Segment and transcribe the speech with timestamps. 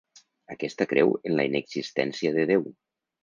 [0.53, 2.65] Aquesta creu en la inexistència de Déu.